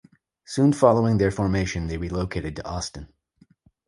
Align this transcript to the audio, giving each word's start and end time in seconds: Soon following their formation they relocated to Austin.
Soon 0.45 0.73
following 0.73 1.19
their 1.19 1.29
formation 1.29 1.85
they 1.85 1.97
relocated 1.99 2.55
to 2.55 2.65
Austin. 2.67 3.13